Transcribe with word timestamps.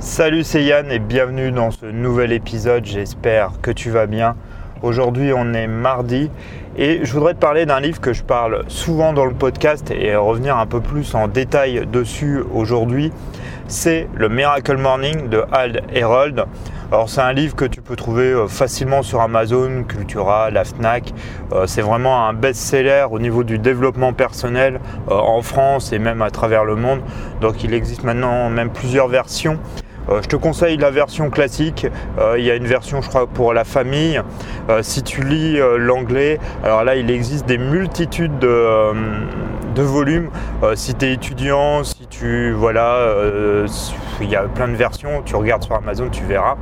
Salut, 0.00 0.42
c'est 0.42 0.64
Yann 0.64 0.90
et 0.90 0.98
bienvenue 0.98 1.52
dans 1.52 1.70
ce 1.70 1.86
nouvel 1.86 2.32
épisode. 2.32 2.84
J'espère 2.84 3.52
que 3.62 3.70
tu 3.70 3.90
vas 3.90 4.06
bien. 4.06 4.34
Aujourd'hui, 4.82 5.32
on 5.32 5.54
est 5.54 5.68
mardi 5.68 6.30
et 6.76 7.04
je 7.04 7.12
voudrais 7.12 7.34
te 7.34 7.38
parler 7.38 7.64
d'un 7.64 7.80
livre 7.80 8.00
que 8.00 8.12
je 8.12 8.24
parle 8.24 8.64
souvent 8.66 9.12
dans 9.12 9.24
le 9.24 9.32
podcast 9.32 9.92
et 9.92 10.16
revenir 10.16 10.58
un 10.58 10.66
peu 10.66 10.80
plus 10.80 11.14
en 11.14 11.28
détail 11.28 11.86
dessus 11.90 12.42
aujourd'hui. 12.52 13.12
C'est 13.68 14.08
Le 14.14 14.28
Miracle 14.28 14.76
Morning 14.76 15.28
de 15.28 15.44
Hal 15.52 15.82
Herold. 15.94 16.44
Alors 16.92 17.08
c'est 17.08 17.22
un 17.22 17.32
livre 17.32 17.56
que 17.56 17.64
tu 17.64 17.80
peux 17.80 17.96
trouver 17.96 18.26
euh, 18.26 18.46
facilement 18.46 19.02
sur 19.02 19.20
Amazon, 19.22 19.84
Cultura, 19.84 20.50
la 20.50 20.64
Fnac. 20.64 21.14
Euh, 21.52 21.66
c'est 21.66 21.80
vraiment 21.80 22.28
un 22.28 22.34
best-seller 22.34 23.06
au 23.10 23.18
niveau 23.18 23.42
du 23.42 23.58
développement 23.58 24.12
personnel 24.12 24.80
euh, 25.10 25.14
en 25.14 25.40
France 25.40 25.92
et 25.92 25.98
même 25.98 26.20
à 26.20 26.30
travers 26.30 26.64
le 26.64 26.76
monde. 26.76 27.00
Donc 27.40 27.64
il 27.64 27.72
existe 27.72 28.04
maintenant 28.04 28.50
même 28.50 28.70
plusieurs 28.70 29.08
versions. 29.08 29.58
Je 30.10 30.28
te 30.28 30.36
conseille 30.36 30.76
la 30.76 30.90
version 30.90 31.30
classique. 31.30 31.86
Il 32.36 32.44
y 32.44 32.50
a 32.50 32.56
une 32.56 32.66
version, 32.66 33.00
je 33.00 33.08
crois, 33.08 33.26
pour 33.26 33.54
la 33.54 33.64
famille. 33.64 34.20
Si 34.82 35.02
tu 35.02 35.22
lis 35.22 35.58
l'anglais, 35.78 36.38
alors 36.62 36.84
là, 36.84 36.96
il 36.96 37.10
existe 37.10 37.46
des 37.46 37.56
multitudes 37.56 38.38
de, 38.38 38.92
de 39.74 39.82
volumes. 39.82 40.30
si 40.74 40.94
tu 40.94 41.06
es 41.06 41.12
étudiant, 41.12 41.84
si 41.84 42.06
tu. 42.08 42.52
Voilà, 42.52 43.08
il 44.20 44.28
y 44.28 44.36
a 44.36 44.42
plein 44.42 44.68
de 44.68 44.76
versions. 44.76 45.22
Tu 45.24 45.36
regardes 45.36 45.64
sur 45.64 45.74
Amazon, 45.74 46.08
tu 46.10 46.24
verras. 46.24 46.56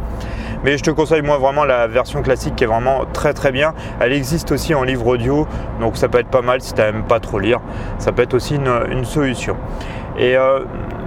Mais 0.64 0.78
je 0.78 0.84
te 0.84 0.90
conseille 0.90 1.22
moi 1.22 1.38
vraiment 1.38 1.64
la 1.64 1.88
version 1.88 2.22
classique 2.22 2.54
qui 2.54 2.64
est 2.64 2.68
vraiment 2.68 3.04
très 3.12 3.34
très 3.34 3.50
bien. 3.50 3.74
Elle 4.00 4.12
existe 4.12 4.52
aussi 4.52 4.74
en 4.74 4.84
livre 4.84 5.06
audio, 5.08 5.46
donc 5.80 5.96
ça 5.96 6.08
peut 6.08 6.18
être 6.18 6.28
pas 6.28 6.42
mal 6.42 6.60
si 6.60 6.72
tu 6.72 6.80
n'aimes 6.80 7.02
pas 7.02 7.18
trop 7.18 7.40
lire. 7.40 7.60
Ça 7.98 8.12
peut 8.12 8.22
être 8.22 8.34
aussi 8.34 8.56
une, 8.56 9.04
solution. 9.04 9.56
Et 10.16 10.36
euh, 10.36 10.60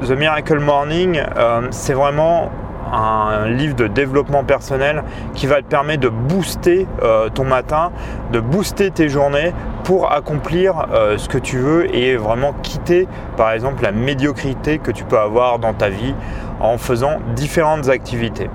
The 0.05 0.11
Miracle 0.11 0.59
Morning, 0.59 1.21
euh, 1.37 1.67
c'est 1.71 1.93
vraiment 1.93 2.51
un 2.91 3.49
livre 3.49 3.75
de 3.75 3.87
développement 3.87 4.43
personnel 4.43 5.03
qui 5.33 5.47
va 5.47 5.61
te 5.61 5.67
permettre 5.67 6.01
de 6.01 6.09
booster 6.09 6.87
euh, 7.01 7.29
ton 7.29 7.45
matin, 7.45 7.91
de 8.31 8.39
booster 8.39 8.91
tes 8.91 9.09
journées 9.09 9.53
pour 9.83 10.11
accomplir 10.11 10.87
ce 11.15 11.29
que 11.29 11.37
tu 11.37 11.59
veux 11.59 11.95
et 11.95 12.17
vraiment 12.17 12.53
quitter 12.63 13.07
par 13.37 13.51
exemple 13.51 13.83
la 13.83 13.91
médiocrité 13.91 14.79
que 14.79 14.89
tu 14.89 15.03
peux 15.03 15.19
avoir 15.19 15.59
dans 15.59 15.73
ta 15.73 15.89
vie 15.89 16.15
en 16.59 16.79
faisant 16.79 17.19
différentes 17.35 17.87
activités. 17.89 18.49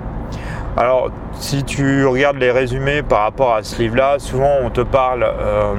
Alors, 0.77 1.11
si 1.33 1.65
tu 1.65 2.05
regardes 2.05 2.37
les 2.37 2.49
résumés 2.49 3.03
par 3.03 3.23
rapport 3.23 3.53
à 3.53 3.61
ce 3.61 3.81
livre-là, 3.81 4.19
souvent 4.19 4.53
on 4.63 4.69
te 4.69 4.79
parle 4.79 5.23
euh, 5.23 5.73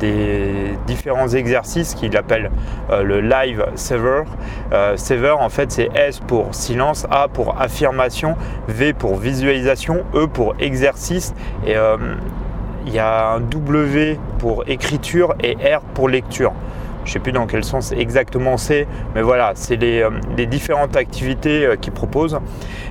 des 0.00 0.76
différents 0.86 1.28
exercices 1.28 1.94
qu'il 1.94 2.14
appelle 2.14 2.50
euh, 2.90 3.02
le 3.02 3.22
live 3.22 3.64
saver. 3.74 4.24
Euh, 4.74 4.98
saver, 4.98 5.30
en 5.30 5.48
fait, 5.48 5.72
c'est 5.72 5.88
S 5.94 6.20
pour 6.20 6.54
silence, 6.54 7.06
A 7.10 7.28
pour 7.28 7.58
affirmation, 7.58 8.36
V 8.68 8.92
pour 8.92 9.16
visualisation, 9.16 10.04
E 10.14 10.26
pour 10.26 10.54
exercice 10.58 11.32
et 11.66 11.76
il 12.86 12.92
y 12.92 12.98
a 12.98 13.30
un 13.30 13.40
W 13.40 14.18
pour 14.38 14.64
écriture 14.68 15.34
et 15.42 15.54
R 15.54 15.80
pour 15.94 16.10
lecture 16.10 16.52
je 17.04 17.10
ne 17.10 17.12
sais 17.12 17.18
plus 17.18 17.32
dans 17.32 17.46
quel 17.46 17.64
sens 17.64 17.92
exactement 17.92 18.56
c'est, 18.56 18.86
mais 19.14 19.22
voilà, 19.22 19.52
c'est 19.54 19.76
les, 19.76 20.02
euh, 20.02 20.10
différentes 20.46 20.96
activités 20.96 21.66
euh, 21.66 21.76
qu'il 21.76 21.92
propose. 21.92 22.38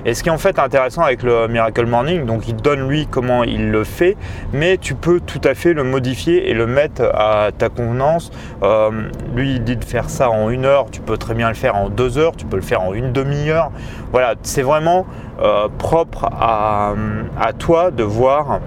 Et 0.04 0.14
ce 0.14 0.22
qui 0.22 0.28
est 0.28 0.32
en 0.32 0.38
fait 0.38 0.58
intéressant 0.58 1.02
avec 1.02 1.22
le 1.22 1.48
Miracle 1.48 1.86
Morning, 1.86 2.24
donc 2.26 2.46
il 2.46 2.56
donne 2.56 2.88
lui 2.88 3.06
comment 3.10 3.42
il 3.42 3.70
le 3.70 3.84
fait, 3.84 4.16
mais 4.52 4.76
tu 4.78 4.94
peux 4.94 5.20
tout 5.20 5.40
à 5.44 5.54
fait 5.54 5.72
le 5.72 5.82
modifier 5.82 6.50
et 6.50 6.54
le 6.54 6.66
mettre 6.66 7.02
à 7.14 7.50
ta 7.56 7.68
convenance. 7.68 8.30
Euh, 8.62 8.90
lui, 9.34 9.54
il 9.54 9.64
dit 9.64 9.76
de 9.76 9.84
faire 9.84 10.10
ça 10.10 10.30
en 10.30 10.50
une 10.50 10.64
heure, 10.64 10.86
tu 10.90 11.00
peux 11.00 11.16
très 11.16 11.34
bien 11.34 11.48
le 11.48 11.54
faire 11.54 11.74
en 11.76 11.88
deux 11.88 12.18
heures, 12.18 12.36
tu 12.36 12.44
peux 12.44 12.56
le 12.56 12.62
faire 12.62 12.82
en 12.82 12.94
une 12.94 13.12
demi-heure. 13.12 13.70
Voilà, 14.12 14.34
c'est 14.42 14.62
vraiment 14.62 15.06
propre 15.78 16.26
à, 16.26 16.94
toi 17.58 17.90
de 17.90 18.04
voir 18.04 18.60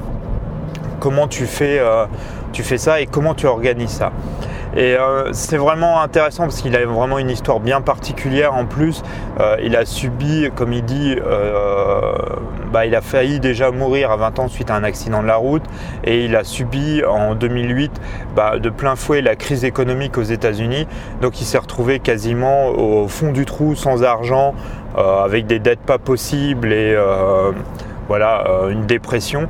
comment 1.00 1.28
tu 1.28 1.46
fais, 1.46 1.82
tu 2.52 2.64
fais 2.64 2.78
ça 2.78 3.00
et 3.00 3.06
comment 3.06 3.34
tu 3.34 3.46
organises 3.46 3.92
ça. 3.92 4.12
Et 4.76 4.96
euh, 4.96 5.32
c'est 5.32 5.58
vraiment 5.58 6.02
intéressant 6.02 6.44
parce 6.44 6.62
qu'il 6.62 6.76
a 6.76 6.86
vraiment 6.86 7.18
une 7.18 7.30
histoire 7.30 7.60
bien 7.60 7.82
particulière 7.82 8.54
en 8.54 8.66
plus. 8.66 9.02
Euh, 9.40 9.56
il 9.64 9.76
a 9.76 9.86
subi, 9.86 10.50
comme 10.56 10.74
il 10.74 10.84
dit, 10.84 11.16
euh, 11.20 12.14
bah, 12.72 12.86
il 12.86 12.94
a 12.96 13.02
failli 13.02 13.40
déjà 13.40 13.72
mourir 13.72 14.12
à 14.12 14.18
20 14.18 14.40
ans 14.40 14.48
suite 14.48 14.70
à 14.70 14.76
un 14.76 14.84
accident 14.84 15.22
de 15.22 15.28
la 15.28 15.38
route 15.38 15.64
et 16.04 16.26
il 16.26 16.36
a 16.36 16.44
subi 16.44 17.04
en 17.06 17.36
2008 17.36 17.92
bah, 18.36 18.60
de 18.60 18.70
plein 18.70 18.96
fouet 18.96 19.22
la 19.22 19.36
crise 19.36 19.64
économique 19.64 20.18
aux 20.18 20.24
États-Unis. 20.24 20.88
Donc 21.22 21.40
il 21.42 21.46
s'est 21.46 21.58
retrouvé 21.58 22.00
quasiment 22.00 22.68
au 22.68 23.08
fond 23.08 23.32
du 23.32 23.46
trou 23.46 23.76
sans 23.76 24.04
argent, 24.04 24.54
avec 24.96 25.46
des 25.46 25.60
dettes 25.60 25.80
pas 25.80 26.00
possibles 26.00 26.74
et 26.74 26.98
voilà, 28.08 28.44
une 28.70 28.86
dépression. 28.86 29.48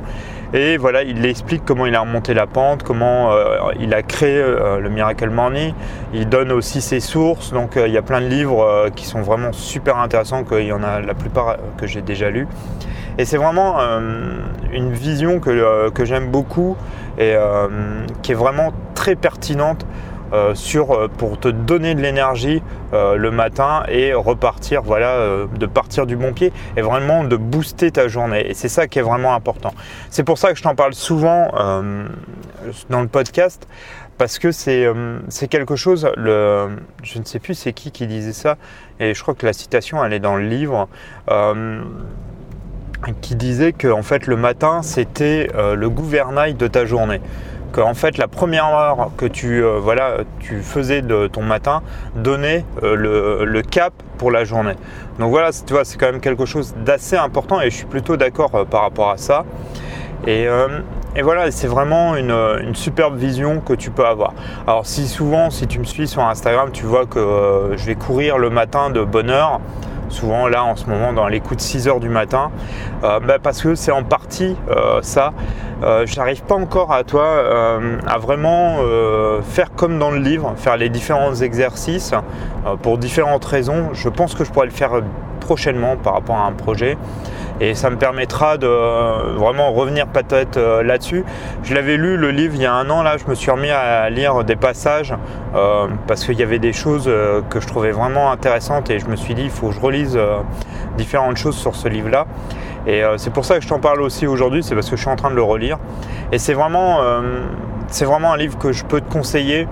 Et 0.54 0.78
voilà, 0.78 1.02
il 1.02 1.26
explique 1.26 1.62
comment 1.66 1.84
il 1.84 1.94
a 1.94 2.00
remonté 2.00 2.32
la 2.32 2.46
pente, 2.46 2.82
comment 2.82 3.32
euh, 3.32 3.58
il 3.78 3.92
a 3.92 4.02
créé 4.02 4.38
euh, 4.38 4.80
le 4.80 4.88
Miracle 4.88 5.28
Morning. 5.28 5.74
Il 6.14 6.26
donne 6.28 6.52
aussi 6.52 6.80
ses 6.80 7.00
sources. 7.00 7.52
Donc 7.52 7.76
euh, 7.76 7.86
il 7.86 7.92
y 7.92 7.98
a 7.98 8.02
plein 8.02 8.22
de 8.22 8.28
livres 8.28 8.88
qui 8.96 9.04
sont 9.04 9.20
vraiment 9.20 9.52
super 9.52 9.98
intéressants, 9.98 10.44
qu'il 10.44 10.64
y 10.64 10.72
en 10.72 10.82
a 10.82 11.00
la 11.00 11.14
plupart 11.14 11.58
que 11.76 11.86
j'ai 11.86 12.00
déjà 12.00 12.30
lus. 12.30 12.48
Et 13.18 13.24
c'est 13.24 13.36
vraiment 13.36 13.78
une 14.72 14.92
vision 14.92 15.40
que, 15.40 15.90
que 15.90 16.04
j'aime 16.04 16.28
beaucoup 16.28 16.76
et 17.18 17.34
qui 18.22 18.30
est 18.30 18.36
vraiment 18.36 18.72
très 18.94 19.16
pertinente 19.16 19.84
euh, 20.32 20.54
sur, 20.54 20.92
euh, 20.92 21.08
pour 21.08 21.40
te 21.40 21.48
donner 21.48 21.94
de 21.94 22.02
l'énergie 22.02 22.62
euh, 22.92 23.16
le 23.16 23.30
matin 23.30 23.84
et 23.88 24.12
repartir, 24.12 24.82
voilà, 24.82 25.46
de 25.46 25.66
partir 25.66 26.06
du 26.06 26.16
bon 26.16 26.34
pied 26.34 26.52
et 26.76 26.82
vraiment 26.82 27.24
de 27.24 27.36
booster 27.36 27.90
ta 27.90 28.08
journée. 28.08 28.50
Et 28.50 28.54
c'est 28.54 28.68
ça 28.68 28.86
qui 28.88 28.98
est 28.98 29.02
vraiment 29.02 29.34
important. 29.34 29.72
C'est 30.10 30.24
pour 30.24 30.36
ça 30.36 30.50
que 30.52 30.58
je 30.58 30.62
t'en 30.62 30.74
parle 30.74 30.94
souvent 30.94 31.50
dans 32.90 33.00
le 33.00 33.08
podcast 33.08 33.66
parce 34.18 34.38
que 34.38 34.52
c'est 34.52 34.86
quelque 35.48 35.76
chose, 35.76 36.10
je 36.16 37.18
ne 37.18 37.24
sais 37.24 37.38
plus 37.38 37.54
c'est 37.54 37.72
qui 37.72 37.90
qui 37.90 38.06
disait 38.06 38.32
ça, 38.32 38.56
et 39.00 39.14
je 39.14 39.22
crois 39.22 39.34
que 39.34 39.46
la 39.46 39.52
citation 39.52 40.04
elle 40.04 40.12
est 40.12 40.20
dans 40.20 40.36
le 40.36 40.46
livre, 40.46 40.88
qui 43.20 43.34
disait 43.36 43.72
que 43.72 43.88
en 43.88 44.02
fait 44.02 44.26
le 44.26 44.36
matin 44.36 44.82
c'était 44.82 45.48
le 45.54 45.88
gouvernail 45.88 46.54
de 46.54 46.66
ta 46.66 46.84
journée 46.84 47.20
que 47.72 47.80
en 47.80 47.94
fait 47.94 48.18
la 48.18 48.28
première 48.28 48.66
heure 48.66 49.10
que 49.16 49.26
tu, 49.26 49.62
euh, 49.62 49.78
voilà, 49.80 50.18
tu 50.40 50.60
faisais 50.62 51.02
de 51.02 51.26
ton 51.26 51.42
matin 51.42 51.82
donnait 52.16 52.64
euh, 52.82 53.44
le, 53.44 53.62
cap 53.62 53.92
pour 54.16 54.30
la 54.30 54.44
journée. 54.44 54.74
Donc 55.18 55.30
voilà, 55.30 55.50
tu 55.52 55.72
vois, 55.72 55.84
c'est 55.84 55.98
quand 55.98 56.10
même 56.10 56.20
quelque 56.20 56.46
chose 56.46 56.74
d'assez 56.84 57.16
important 57.16 57.60
et 57.60 57.70
je 57.70 57.76
suis 57.76 57.86
plutôt 57.86 58.16
d'accord 58.16 58.54
euh, 58.54 58.64
par 58.64 58.82
rapport 58.82 59.10
à 59.10 59.16
ça. 59.16 59.44
Et, 60.26 60.46
voilà, 61.22 61.50
c'est 61.50 61.66
vraiment 61.66 62.16
une, 62.16 62.74
superbe 62.74 63.16
vision 63.16 63.60
que 63.60 63.72
tu 63.72 63.90
peux 63.90 64.04
avoir. 64.04 64.34
Alors 64.66 64.86
si 64.86 65.08
souvent, 65.08 65.50
si 65.50 65.66
tu 65.66 65.78
me 65.78 65.84
suis 65.84 66.06
sur 66.06 66.22
Instagram, 66.22 66.70
tu 66.72 66.84
vois 66.84 67.06
que 67.06 67.72
je 67.76 67.86
vais 67.86 67.94
courir 67.94 68.38
le 68.38 68.50
matin 68.50 68.90
de 68.90 69.02
bonne 69.02 69.30
heure 69.30 69.60
souvent 70.10 70.48
là 70.48 70.64
en 70.64 70.74
ce 70.74 70.86
moment 70.86 71.12
dans 71.12 71.28
les 71.28 71.40
coups 71.40 71.56
de 71.56 71.60
6 71.60 71.88
heures 71.88 72.00
du 72.00 72.08
matin, 72.08 72.50
bah, 73.02 73.38
parce 73.42 73.62
que 73.62 73.74
c'est 73.74 73.90
en 73.90 74.04
partie 74.04 74.56
ça. 75.02 75.32
Euh, 75.82 76.06
je 76.06 76.16
n'arrive 76.16 76.42
pas 76.42 76.56
encore 76.56 76.92
à 76.92 77.04
toi 77.04 77.44
à 78.06 78.18
vraiment 78.18 78.78
faire 79.42 79.70
comme 79.74 79.98
dans 79.98 80.10
le 80.10 80.18
livre, 80.18 80.54
faire 80.56 80.76
les 80.76 80.88
différents 80.88 81.34
exercices 81.34 82.14
pour 82.82 82.98
différentes 82.98 83.44
raisons. 83.44 83.90
Je 83.92 84.08
pense 84.08 84.34
que 84.34 84.44
je 84.44 84.50
pourrais 84.50 84.66
le 84.66 84.72
faire 84.72 85.00
prochainement 85.40 85.96
par 85.96 86.14
rapport 86.14 86.36
à 86.36 86.46
un 86.46 86.52
projet 86.52 86.96
et 87.60 87.74
ça 87.74 87.90
me 87.90 87.96
permettra 87.96 88.56
de 88.56 88.66
vraiment 89.36 89.72
revenir 89.72 90.06
peut-être 90.06 90.56
euh, 90.56 90.82
là-dessus. 90.82 91.24
Je 91.64 91.74
l'avais 91.74 91.96
lu 91.96 92.16
le 92.16 92.30
livre 92.30 92.54
il 92.54 92.62
y 92.62 92.66
a 92.66 92.72
un 92.72 92.88
an, 92.90 93.02
là 93.02 93.16
je 93.16 93.28
me 93.28 93.34
suis 93.34 93.50
remis 93.50 93.70
à 93.70 94.08
lire 94.10 94.44
des 94.44 94.56
passages 94.56 95.14
euh, 95.54 95.88
parce 96.06 96.24
qu'il 96.24 96.38
y 96.38 96.42
avait 96.42 96.58
des 96.58 96.72
choses 96.72 97.06
euh, 97.08 97.40
que 97.50 97.60
je 97.60 97.66
trouvais 97.66 97.90
vraiment 97.90 98.30
intéressantes 98.30 98.90
et 98.90 98.98
je 98.98 99.06
me 99.06 99.16
suis 99.16 99.34
dit 99.34 99.42
il 99.42 99.50
faut 99.50 99.68
que 99.68 99.74
je 99.74 99.80
relise 99.80 100.18
différentes 100.96 101.36
choses 101.36 101.56
sur 101.56 101.74
ce 101.74 101.88
livre-là. 101.88 102.26
Et 102.88 103.02
c'est 103.18 103.32
pour 103.32 103.44
ça 103.44 103.56
que 103.56 103.62
je 103.62 103.68
t'en 103.68 103.80
parle 103.80 104.00
aussi 104.00 104.26
aujourd'hui, 104.26 104.62
c'est 104.62 104.74
parce 104.74 104.88
que 104.88 104.96
je 104.96 105.02
suis 105.02 105.10
en 105.10 105.16
train 105.16 105.30
de 105.30 105.36
le 105.36 105.42
relire. 105.42 105.78
Et 106.32 106.38
c'est 106.38 106.54
vraiment, 106.54 107.02
c'est 107.88 108.06
vraiment 108.06 108.32
un 108.32 108.36
livre 108.38 108.56
que 108.56 108.72
je 108.72 108.82
peux 108.84 109.02
te 109.02 109.12
conseiller 109.12 109.68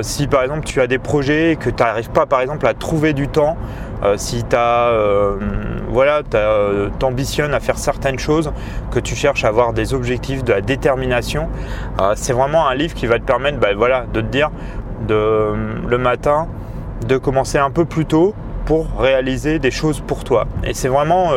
si 0.00 0.26
par 0.26 0.42
exemple 0.42 0.64
tu 0.64 0.80
as 0.80 0.86
des 0.86 0.98
projets 0.98 1.52
et 1.52 1.56
que 1.56 1.68
tu 1.68 1.82
n'arrives 1.82 2.10
pas 2.10 2.24
par 2.24 2.40
exemple 2.40 2.66
à 2.66 2.72
trouver 2.72 3.12
du 3.12 3.28
temps 3.28 3.58
euh, 4.02 4.16
si 4.16 4.42
tu 4.42 4.56
euh, 4.56 5.36
voilà, 5.88 6.22
euh, 6.34 6.88
ambitionnes 7.02 7.54
à 7.54 7.60
faire 7.60 7.78
certaines 7.78 8.18
choses, 8.18 8.52
que 8.90 8.98
tu 8.98 9.14
cherches 9.14 9.44
à 9.44 9.48
avoir 9.48 9.72
des 9.72 9.94
objectifs, 9.94 10.42
de 10.42 10.52
la 10.52 10.60
détermination, 10.60 11.48
c'est 12.14 12.32
vraiment 12.32 12.66
un 12.66 12.74
livre 12.74 12.94
qui 12.94 13.06
va 13.06 13.18
te 13.18 13.24
permettre 13.24 13.58
bah, 13.58 13.68
voilà, 13.76 14.06
de 14.12 14.20
te 14.20 14.26
dire 14.26 14.50
de, 15.06 15.52
le 15.86 15.98
matin 15.98 16.48
de 17.06 17.16
commencer 17.16 17.58
un 17.58 17.70
peu 17.70 17.84
plus 17.84 18.06
tôt 18.06 18.34
pour 18.64 18.86
réaliser 18.98 19.58
des 19.58 19.70
choses 19.70 20.00
pour 20.00 20.24
toi. 20.24 20.46
Et 20.64 20.74
c'est 20.74 20.88
vraiment, 20.88 21.30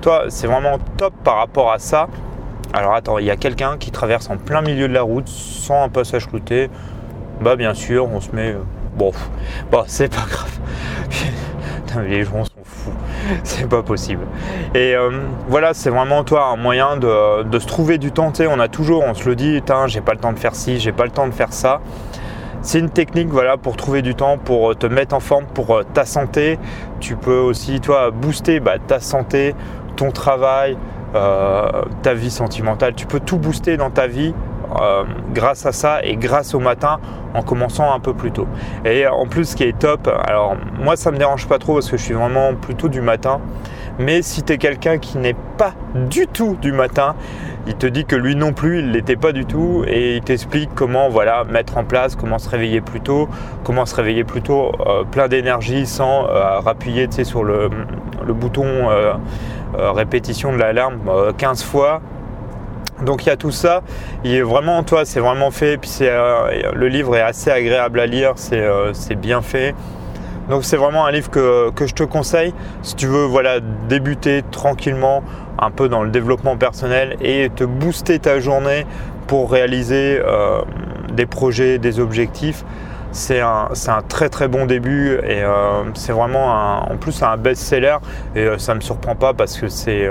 toi, 0.00 0.24
c'est 0.28 0.46
vraiment 0.46 0.78
top 0.96 1.14
par 1.24 1.36
rapport 1.36 1.72
à 1.72 1.78
ça. 1.78 2.08
Alors 2.72 2.94
attends, 2.94 3.18
il 3.18 3.26
y 3.26 3.30
a 3.30 3.36
quelqu'un 3.36 3.76
qui 3.78 3.90
traverse 3.90 4.30
en 4.30 4.36
plein 4.36 4.62
milieu 4.62 4.88
de 4.88 4.94
la 4.94 5.02
route 5.02 5.28
sans 5.28 5.84
un 5.84 5.88
passage 5.88 6.28
clouté. 6.28 6.70
Bah 7.40 7.56
bien 7.56 7.74
sûr, 7.74 8.08
on 8.12 8.20
se 8.20 8.30
met. 8.34 8.54
bon, 8.96 9.12
bon 9.70 9.84
c'est 9.86 10.12
pas 10.12 10.26
grave 10.28 10.58
les 12.06 12.24
gens 12.24 12.44
sont 12.44 12.64
fous. 12.64 12.92
c'est 13.44 13.68
pas 13.68 13.82
possible. 13.82 14.22
Et 14.74 14.94
euh, 14.94 15.10
voilà, 15.48 15.74
c'est 15.74 15.90
vraiment 15.90 16.24
toi 16.24 16.46
un 16.46 16.56
moyen 16.56 16.96
de, 16.96 17.58
se 17.58 17.66
trouver 17.66 17.98
du 17.98 18.12
temps. 18.12 18.32
On 18.48 18.60
a 18.60 18.68
toujours, 18.68 19.04
on 19.04 19.14
se 19.14 19.28
le 19.28 19.36
dit, 19.36 19.60
j'ai 19.86 20.00
pas 20.00 20.12
le 20.12 20.20
temps 20.20 20.32
de 20.32 20.38
faire 20.38 20.54
ci, 20.54 20.78
j'ai 20.78 20.92
pas 20.92 21.04
le 21.04 21.10
temps 21.10 21.26
de 21.26 21.32
faire 21.32 21.52
ça. 21.52 21.80
C'est 22.62 22.78
une 22.78 22.90
technique 22.90 23.28
voilà, 23.28 23.56
pour 23.56 23.76
trouver 23.76 24.02
du 24.02 24.14
temps, 24.14 24.36
pour 24.36 24.76
te 24.76 24.86
mettre 24.86 25.14
en 25.14 25.20
forme, 25.20 25.46
pour 25.46 25.74
euh, 25.74 25.82
ta 25.82 26.04
santé. 26.04 26.58
Tu 27.00 27.16
peux 27.16 27.38
aussi 27.38 27.80
toi 27.80 28.10
booster 28.10 28.60
bah, 28.60 28.74
ta 28.86 29.00
santé, 29.00 29.54
ton 29.96 30.10
travail, 30.10 30.76
euh, 31.14 31.82
ta 32.02 32.12
vie 32.12 32.30
sentimentale. 32.30 32.94
Tu 32.94 33.06
peux 33.06 33.20
tout 33.20 33.38
booster 33.38 33.78
dans 33.78 33.90
ta 33.90 34.06
vie 34.06 34.34
euh, 34.78 35.04
grâce 35.32 35.64
à 35.64 35.72
ça 35.72 36.04
et 36.04 36.16
grâce 36.16 36.54
au 36.54 36.60
matin 36.60 37.00
en 37.32 37.42
commençant 37.42 37.92
un 37.94 37.98
peu 37.98 38.12
plus 38.12 38.30
tôt. 38.30 38.46
Et 38.84 39.06
en 39.06 39.26
plus, 39.26 39.46
ce 39.46 39.56
qui 39.56 39.64
est 39.64 39.78
top, 39.78 40.08
alors 40.26 40.54
moi 40.78 40.96
ça 40.96 41.10
me 41.10 41.16
dérange 41.16 41.48
pas 41.48 41.58
trop 41.58 41.74
parce 41.74 41.90
que 41.90 41.96
je 41.96 42.02
suis 42.02 42.14
vraiment 42.14 42.54
plutôt 42.54 42.88
du 42.88 43.00
matin. 43.00 43.40
Mais 44.00 44.22
si 44.22 44.42
tu 44.42 44.54
es 44.54 44.58
quelqu'un 44.58 44.98
qui 44.98 45.18
n'est 45.18 45.36
pas 45.58 45.74
du 45.94 46.26
tout 46.26 46.56
du 46.60 46.72
matin, 46.72 47.14
il 47.66 47.74
te 47.74 47.86
dit 47.86 48.04
que 48.04 48.16
lui 48.16 48.34
non 48.34 48.52
plus, 48.52 48.80
il 48.80 48.92
l'était 48.92 49.16
pas 49.16 49.32
du 49.32 49.44
tout 49.44 49.84
et 49.86 50.16
il 50.16 50.22
t'explique 50.22 50.70
comment 50.74 51.08
voilà 51.08 51.44
mettre 51.44 51.76
en 51.76 51.84
place, 51.84 52.16
comment 52.16 52.38
se 52.38 52.48
réveiller 52.48 52.80
plus 52.80 53.00
tôt, 53.00 53.28
comment 53.62 53.86
se 53.86 53.94
réveiller 53.94 54.24
plus 54.24 54.42
tôt 54.42 54.72
euh, 54.86 55.04
plein 55.04 55.28
d'énergie 55.28 55.86
sans 55.86 56.26
euh, 56.26 56.60
rappuyer 56.60 57.08
sur 57.22 57.44
le, 57.44 57.68
bouton 58.28 58.88
répétition 59.74 60.52
de 60.52 60.58
l'alarme 60.58 60.98
15 61.36 61.62
fois. 61.62 62.00
Donc 63.04 63.24
il 63.24 63.28
y 63.28 63.32
a 63.32 63.36
tout 63.36 63.50
ça, 63.50 63.82
il 64.24 64.34
est 64.34 64.42
vraiment, 64.42 64.82
toi, 64.82 65.04
c'est 65.04 65.20
vraiment 65.20 65.50
fait, 65.50 65.78
puis 65.78 65.90
euh, 66.02 66.72
le 66.74 66.88
livre 66.88 67.16
est 67.16 67.22
assez 67.22 67.50
agréable 67.50 67.98
à 67.98 68.06
lire, 68.06 68.32
c'est 68.36 68.60
euh, 68.60 68.92
bien 69.16 69.40
fait. 69.40 69.74
Donc 70.50 70.64
c'est 70.64 70.76
vraiment 70.76 71.06
un 71.06 71.12
livre 71.12 71.30
que, 71.30 71.86
je 71.86 71.94
te 71.94 72.02
conseille 72.02 72.52
si 72.82 72.96
tu 72.96 73.06
veux 73.06 73.24
voilà, 73.24 73.60
débuter 73.88 74.42
tranquillement 74.50 75.22
un 75.58 75.70
peu 75.70 75.88
dans 75.88 76.02
le 76.02 76.10
développement 76.10 76.56
personnel 76.56 77.16
et 77.22 77.50
te 77.54 77.64
booster 77.64 78.18
ta 78.18 78.40
journée 78.40 78.84
pour 79.28 79.50
réaliser 79.50 80.20
euh, 80.20 80.62
des 81.12 81.26
projets, 81.26 81.78
des 81.78 82.00
objectifs. 82.00 82.64
C'est 83.12 83.40
un, 83.40 83.68
très 84.08 84.28
très 84.28 84.48
bon 84.48 84.66
début 84.66 85.18
et 85.24 85.42
c'est 85.94 86.12
vraiment 86.12 86.88
en 86.88 86.96
plus 86.96 87.24
un 87.24 87.36
best-seller 87.36 87.96
et 88.36 88.46
ça 88.58 88.72
ne 88.72 88.76
me 88.76 88.80
surprend 88.82 89.16
pas 89.16 89.34
parce 89.34 89.58
que 89.58 89.66
c'est 89.66 90.08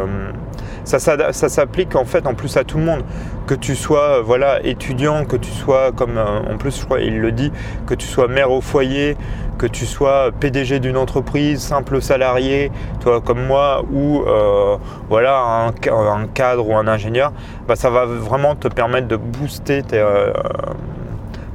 ça, 0.97 1.33
s'applique 1.49 1.95
en 1.95 2.05
fait 2.05 2.25
en 2.25 2.33
plus 2.33 2.57
à 2.57 2.63
tout 2.63 2.77
le 2.77 2.83
monde. 2.83 3.03
Que 3.45 3.55
tu 3.55 3.75
sois 3.75 4.19
euh, 4.19 4.21
voilà, 4.21 4.63
étudiant, 4.65 5.25
que 5.25 5.35
tu 5.35 5.51
sois 5.51 5.91
comme 5.91 6.17
euh, 6.17 6.51
en 6.51 6.57
plus 6.57 6.79
je 6.79 6.85
crois 6.85 6.99
il 6.99 7.19
le 7.19 7.31
dit, 7.31 7.51
que 7.87 7.93
tu 7.93 8.07
sois 8.07 8.27
mère 8.27 8.51
au 8.51 8.61
foyer, 8.61 9.17
que 9.57 9.65
tu 9.65 9.85
sois 9.85 10.31
PDG 10.39 10.79
d'une 10.79 10.97
entreprise, 10.97 11.59
simple 11.59 12.01
salarié, 12.01 12.71
toi 13.01 13.21
comme 13.21 13.45
moi, 13.45 13.83
ou 13.91 14.23
euh, 14.27 14.77
voilà 15.09 15.67
un, 15.67 16.27
cadre 16.27 16.69
ou 16.69 16.75
un 16.75 16.87
ingénieur, 16.87 17.31
bah, 17.67 17.75
ça 17.75 17.89
va 17.89 18.05
vraiment 18.05 18.55
te 18.55 18.67
permettre 18.67 19.07
de 19.07 19.15
booster 19.15 19.83
tes, 19.83 20.03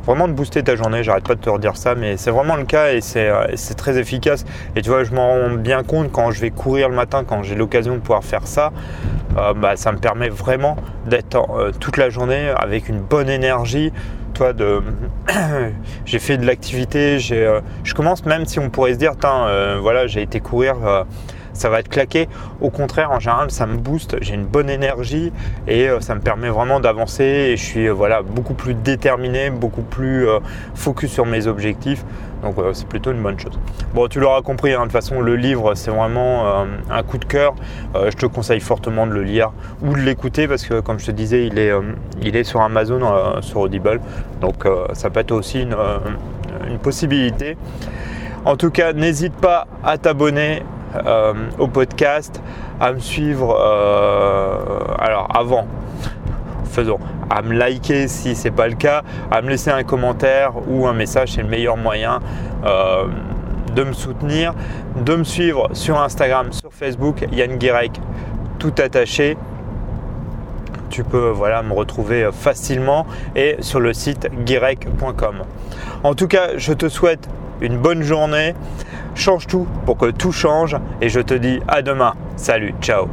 vraiment 0.06 0.28
de 0.28 0.32
booster 0.32 0.62
ta 0.62 0.76
journée. 0.76 1.02
J'arrête 1.02 1.24
pas 1.24 1.34
de 1.34 1.40
te 1.40 1.50
redire 1.50 1.76
ça, 1.76 1.94
mais 1.94 2.16
c'est 2.16 2.30
vraiment 2.30 2.56
le 2.56 2.64
cas 2.64 2.92
et 2.92 3.00
c'est 3.00 3.28
euh, 3.28 3.46
très 3.76 3.98
efficace. 3.98 4.44
Et 4.76 4.82
tu 4.82 4.90
vois, 4.90 5.04
je 5.04 5.12
m'en 5.12 5.28
rends 5.28 5.54
bien 5.54 5.82
compte 5.82 6.10
quand 6.12 6.30
je 6.30 6.40
vais 6.40 6.50
courir 6.50 6.88
le 6.88 6.94
matin, 6.94 7.24
quand 7.26 7.42
j'ai 7.42 7.54
l'occasion 7.54 7.94
de 7.94 8.00
pouvoir 8.00 8.24
faire 8.24 8.46
ça, 8.46 8.72
euh, 9.38 9.54
bah, 9.54 9.76
ça 9.76 9.92
me 9.92 9.98
permet 9.98 10.28
vraiment 10.28 10.76
d'être 11.06 11.36
euh, 11.50 11.72
toute 11.78 11.96
la 11.96 12.10
journée 12.10 12.52
avec 12.56 12.88
une 12.88 13.00
bonne 13.00 13.28
énergie. 13.28 13.92
Toi, 14.34 14.52
de, 14.52 14.82
j'ai 16.04 16.18
fait 16.18 16.36
de 16.36 16.44
l'activité, 16.44 17.20
je 17.20 17.94
commence 17.94 18.26
même 18.26 18.46
si 18.46 18.58
on 18.58 18.68
pourrait 18.68 18.94
se 18.94 18.98
dire, 18.98 19.12
voilà, 19.80 20.08
j'ai 20.08 20.22
été 20.22 20.40
courir 20.40 20.74
ça 21.54 21.68
va 21.70 21.80
être 21.80 21.88
claqué. 21.88 22.28
Au 22.60 22.70
contraire, 22.70 23.10
en 23.12 23.20
général, 23.20 23.50
ça 23.50 23.66
me 23.66 23.76
booste, 23.76 24.16
j'ai 24.20 24.34
une 24.34 24.44
bonne 24.44 24.68
énergie 24.68 25.32
et 25.66 25.88
euh, 25.88 26.00
ça 26.00 26.14
me 26.14 26.20
permet 26.20 26.50
vraiment 26.50 26.80
d'avancer 26.80 27.24
et 27.24 27.56
je 27.56 27.64
suis 27.64 27.86
euh, 27.86 27.92
voilà, 27.92 28.22
beaucoup 28.22 28.54
plus 28.54 28.74
déterminé, 28.74 29.50
beaucoup 29.50 29.82
plus 29.82 30.28
euh, 30.28 30.40
focus 30.74 31.10
sur 31.10 31.26
mes 31.26 31.46
objectifs. 31.46 32.04
Donc 32.42 32.56
c'est 32.74 32.86
plutôt 32.86 33.10
une 33.10 33.22
bonne 33.22 33.40
chose. 33.40 33.58
Bon, 33.94 34.06
tu 34.06 34.20
l'auras 34.20 34.42
compris, 34.42 34.74
hein, 34.74 34.80
de 34.80 34.82
toute 34.82 34.92
façon, 34.92 35.22
le 35.22 35.34
livre, 35.34 35.74
c'est 35.74 35.90
vraiment 35.90 36.66
un 36.90 37.02
coup 37.02 37.16
de 37.16 37.24
cœur. 37.24 37.54
je 37.94 38.14
te 38.14 38.26
conseille 38.26 38.60
fortement 38.60 39.06
de 39.06 39.12
le 39.12 39.22
lire 39.22 39.52
ou 39.80 39.94
de 39.94 40.00
l'écouter 40.00 40.46
parce 40.46 40.66
que, 40.66 40.80
comme 40.80 40.98
je 40.98 41.06
te 41.06 41.10
disais, 41.10 41.46
il 41.46 41.58
est, 41.58 41.72
il 42.20 42.36
est 42.36 42.44
sur 42.44 42.60
Amazon, 42.60 43.00
sur 43.40 43.60
Audible. 43.60 43.98
Donc 44.42 44.68
ça 44.92 45.08
peut 45.08 45.20
être 45.20 45.32
aussi 45.32 45.62
une, 45.62 45.74
une 46.68 46.78
possibilité. 46.78 47.56
En 48.44 48.56
tout 48.56 48.70
cas, 48.70 48.92
n'hésite 48.92 49.32
pas 49.32 49.66
à 49.82 49.96
t'abonner 49.96 50.62
euh, 51.06 51.32
au 51.58 51.68
podcast, 51.68 52.40
à 52.80 52.92
me 52.92 52.98
suivre. 52.98 53.56
Euh, 53.60 54.58
alors 54.98 55.28
avant, 55.34 55.66
faisons, 56.64 56.98
à 57.30 57.42
me 57.42 57.54
liker 57.54 58.08
si 58.08 58.34
c'est 58.34 58.50
pas 58.50 58.68
le 58.68 58.74
cas, 58.74 59.02
à 59.30 59.42
me 59.42 59.48
laisser 59.48 59.70
un 59.70 59.84
commentaire 59.84 60.52
ou 60.68 60.86
un 60.86 60.92
message, 60.92 61.32
c'est 61.32 61.42
le 61.42 61.48
meilleur 61.48 61.76
moyen 61.76 62.20
euh, 62.64 63.06
de 63.74 63.84
me 63.84 63.92
soutenir, 63.92 64.54
de 64.96 65.16
me 65.16 65.24
suivre 65.24 65.68
sur 65.72 66.00
Instagram, 66.00 66.52
sur 66.52 66.72
Facebook, 66.72 67.26
Yann 67.32 67.56
Guirec, 67.56 67.92
tout 68.58 68.74
attaché. 68.78 69.36
Tu 70.90 71.02
peux 71.02 71.30
voilà, 71.30 71.62
me 71.62 71.72
retrouver 71.72 72.28
facilement 72.32 73.04
et 73.34 73.56
sur 73.60 73.80
le 73.80 73.92
site 73.92 74.28
guirec.com. 74.44 75.42
En 76.04 76.14
tout 76.14 76.28
cas, 76.28 76.56
je 76.56 76.72
te 76.72 76.88
souhaite 76.88 77.28
une 77.60 77.78
bonne 77.78 78.02
journée. 78.02 78.54
Change 79.14 79.46
tout 79.46 79.66
pour 79.86 79.96
que 79.96 80.10
tout 80.10 80.32
change 80.32 80.76
et 81.00 81.08
je 81.08 81.20
te 81.20 81.34
dis 81.34 81.60
à 81.68 81.82
demain. 81.82 82.14
Salut, 82.36 82.74
ciao 82.80 83.08